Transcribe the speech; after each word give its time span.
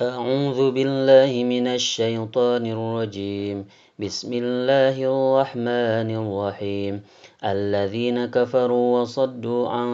أعوذ 0.00 0.72
بالله 0.72 1.44
من 1.44 1.66
الشيطان 1.76 2.64
الرجيم. 2.66 3.68
بسم 4.00 4.32
الله 4.32 4.96
الرحمن 4.96 6.08
الرحيم. 6.08 7.04
الذين 7.44 8.26
كفروا 8.32 9.00
وصدوا 9.00 9.68
عن 9.68 9.88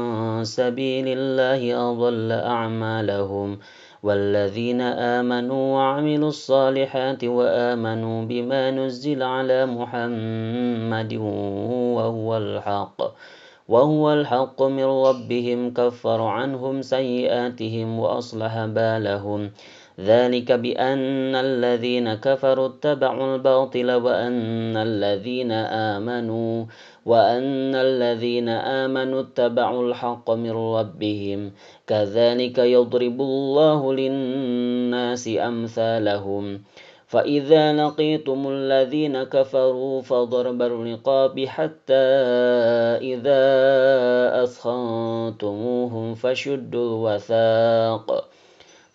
سبيل 0.45 1.05
الله 1.19 1.91
أضل 1.91 2.33
أعمالهم. 2.33 3.59
والذين 4.03 4.81
آمنوا 4.81 5.75
وعملوا 5.75 6.29
الصالحات 6.29 7.25
وآمنوا 7.25 8.25
بما 8.25 8.71
نزل 8.71 9.23
على 9.23 9.67
محمد 9.67 11.15
وهو 11.99 12.37
الحق. 12.37 12.99
وهو 13.69 14.13
الحق 14.13 14.63
من 14.63 14.85
ربهم. 14.85 15.75
كفر 15.75 16.23
عنهم 16.23 16.83
سيئاتهم 16.83 17.99
وأصلح 17.99 18.65
بالهم. 18.65 19.51
ذلك 20.01 20.53
بأن 20.53 21.35
الذين 21.35 22.15
كفروا 22.15 22.67
اتبعوا 22.67 23.35
الباطل 23.35 23.91
وأن 23.91 24.77
الذين 24.77 25.53
آمنوا 25.53 26.65
وأن 27.07 27.75
الذين 27.75 28.49
آمنوا 28.49 29.21
اتبعوا 29.21 29.89
الحق 29.89 30.31
من 30.31 30.51
ربهم. 30.51 31.53
كذلك 31.87 32.59
يضرب 32.59 33.21
الله 33.21 33.95
للناس 33.95 35.29
أمثالهم. 35.29 36.63
فإذا 37.07 37.73
لقيتم 37.73 38.49
الذين 38.49 39.23
كفروا 39.23 40.03
فضرب 40.03 40.63
الرقاب 40.63 41.45
حتى 41.45 42.07
إذا 43.15 43.45
أسخنتموهم 44.43 46.15
فشدوا 46.15 46.85
الوثاق. 46.85 48.36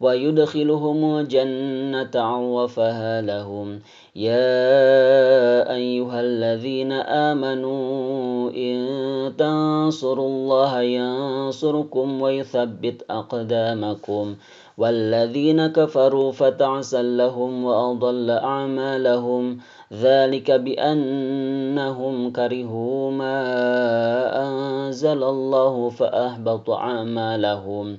ويدخلهم 0.00 1.20
جنة 1.20 2.10
عرفها 2.14 3.22
لهم. 3.22 3.80
يا 4.16 5.72
أيها 5.74 6.20
الذين 6.20 6.92
آمنوا 6.92 8.50
إن 8.50 8.76
تنصروا 9.38 10.28
الله 10.28 10.80
ينصركم 10.80 12.22
ويثبت 12.22 13.04
أقدامكم. 13.10 14.34
والذين 14.78 15.66
كفروا 15.66 16.32
فتعسا 16.32 17.02
لهم 17.02 17.64
وأضل 17.64 18.30
أعمالهم. 18.30 19.58
ذلك 19.92 20.50
بأنهم 20.50 22.32
كرهوا 22.32 23.10
ما 23.10 23.42
أنزل 24.48 25.22
الله 25.22 25.88
فأحبط 25.88 26.70
أعمالهم. 26.70 27.98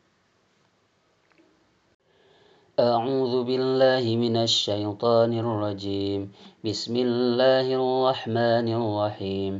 أعوذ 2.81 3.43
بالله 3.45 4.01
من 4.17 4.41
الشيطان 4.41 5.31
الرجيم. 5.37 6.33
بسم 6.65 6.95
الله 6.97 7.67
الرحمن 7.77 8.67
الرحيم. 8.73 9.53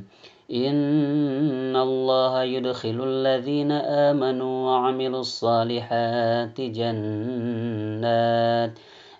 إن 0.49 1.75
الله 1.75 2.43
يدخل 2.43 2.97
الذين 2.97 3.71
آمنوا 4.09 4.55
وعملوا 4.67 5.19
الصالحات 5.21 6.57
جنات 6.61 7.91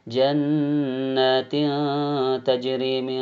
جنات 0.08 1.54
تجري 2.42 2.96
من 3.02 3.22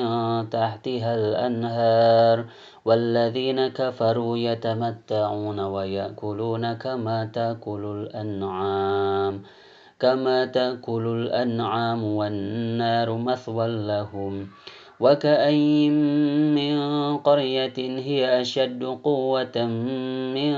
تحتها 0.49 1.11
الأنهار 1.15 2.45
والذين 2.85 3.67
كفروا 3.67 4.37
يتمتعون 4.37 5.59
ويأكلون 5.59 6.73
كما 6.73 7.25
تأكل 7.25 7.83
الأنعام. 7.85 9.38
كما 9.99 10.45
تأكل 10.45 11.07
الأنعام 11.07 12.03
والنار 12.03 13.17
مثوى 13.17 13.67
لهم 13.67 14.47
وكأين 14.99 15.93
من 16.55 16.77
قرية 17.17 17.77
هي 17.77 18.41
أشد 18.41 18.83
قوة 18.83 19.57
من 20.35 20.55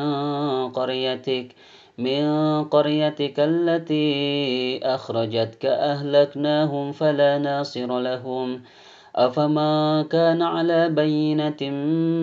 قريتك 0.69 1.55
من 1.97 2.23
قريتك 2.63 3.35
التي 3.37 4.79
أخرجتك 4.83 5.65
أهلكناهم 5.65 6.91
فلا 6.91 7.37
ناصر 7.37 7.99
لهم. 7.99 8.61
أفما 9.15 10.05
كان 10.09 10.41
على 10.41 10.89
بينة 10.89 11.61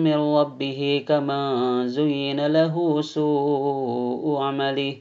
من 0.03 0.15
ربه 0.15 1.05
كما 1.07 1.41
زين 1.85 2.47
له 2.47 3.01
سوء 3.01 4.41
عمله. 4.41 4.95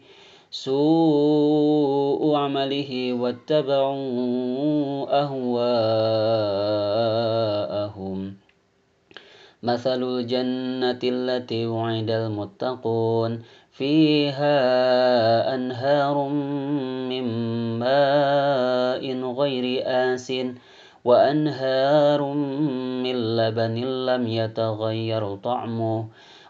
سوء 0.50 2.34
عمله 2.36 3.12
واتبعوا 3.12 3.98
أهواءهم. 5.22 6.48
مثل 9.62 10.02
الجنة 10.02 10.98
التي 11.04 11.66
وعد 11.66 12.10
المتقون 12.10 13.42
فيها 13.70 14.58
أنهار 15.54 16.28
من 17.08 17.24
ماء 17.78 19.04
غير 19.32 19.82
آس 19.86 20.32
وأنهار 21.04 22.22
من 23.02 23.36
لبن 23.36 23.74
لم 24.06 24.26
يتغير 24.28 25.36
طعمه. 25.36 26.08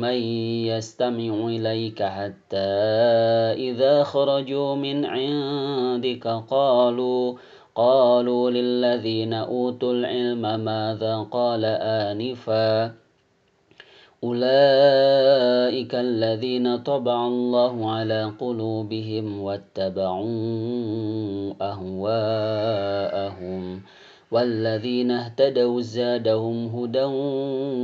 من 0.00 0.18
يستمع 0.70 1.46
إليك 1.48 2.02
حتى 2.02 2.70
إذا 3.68 4.02
خرجوا 4.04 4.74
من 4.74 5.04
عندك 5.04 6.26
قالوا 6.50 7.34
قالوا 7.74 8.50
للذين 8.50 9.32
أوتوا 9.34 9.92
العلم 9.92 10.60
ماذا 10.64 11.26
قال 11.30 11.64
آنفا؟ 11.64 12.94
أولئك 14.24 15.94
الذين 15.94 16.76
طبع 16.78 17.26
الله 17.26 17.90
على 17.90 18.32
قلوبهم 18.40 19.42
واتبعوا 19.42 20.26
أهواءهم. 21.62 22.82
والذين 24.30 25.10
اهتدوا 25.10 25.80
زادهم 25.80 26.66
هدى 26.66 27.04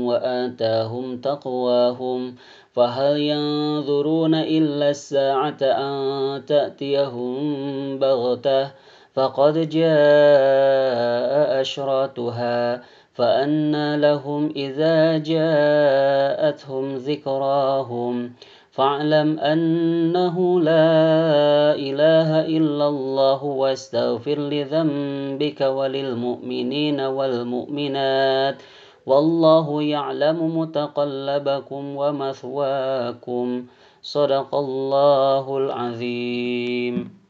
وآتاهم 0.08 1.20
تقواهم 1.20 2.34
فهل 2.72 3.16
ينظرون 3.20 4.34
إلا 4.34 4.90
الساعة 4.90 5.58
أن 5.62 6.44
تأتيهم 6.44 7.98
بغتة؟ 7.98 8.70
فقد 9.14 9.68
جاء 9.68 11.60
أشراتها 11.60 12.82
فأنى 13.14 13.96
لهم 13.96 14.52
إذا 14.56 15.18
جاءتهم 15.18 16.96
ذكراهم 16.96 18.32
فاعلم 18.74 19.38
أنه 19.38 20.60
لا 20.60 21.78
إله 21.78 22.40
إلا 22.58 22.86
الله 22.88 23.44
واستغفر 23.44 24.38
لذنبك 24.38 25.60
وللمؤمنين 25.60 27.00
والمؤمنات 27.00 28.56
والله 29.06 29.82
يعلم 29.82 30.58
متقلبكم 30.58 31.96
ومثواكم. 31.96 33.64
صدق 34.02 34.54
الله 34.54 35.58
العظيم. 35.58 37.23